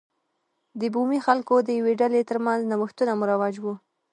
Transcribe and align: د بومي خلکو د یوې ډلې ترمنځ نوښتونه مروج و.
د 0.79 0.81
بومي 0.93 1.19
خلکو 1.27 1.55
د 1.67 1.69
یوې 1.79 1.93
ډلې 2.01 2.21
ترمنځ 2.29 2.61
نوښتونه 2.71 3.13
مروج 3.21 3.55
و. 3.63 3.65